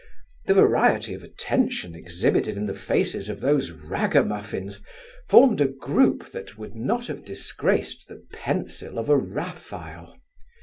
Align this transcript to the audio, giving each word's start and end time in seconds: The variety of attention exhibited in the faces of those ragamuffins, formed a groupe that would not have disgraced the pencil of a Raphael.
The 0.47 0.55
variety 0.55 1.13
of 1.13 1.21
attention 1.21 1.93
exhibited 1.93 2.57
in 2.57 2.65
the 2.65 2.73
faces 2.73 3.29
of 3.29 3.39
those 3.39 3.69
ragamuffins, 3.69 4.81
formed 5.29 5.61
a 5.61 5.67
groupe 5.67 6.31
that 6.31 6.57
would 6.57 6.73
not 6.73 7.05
have 7.05 7.23
disgraced 7.23 8.07
the 8.07 8.25
pencil 8.33 8.97
of 8.97 9.09
a 9.09 9.15
Raphael. 9.15 10.17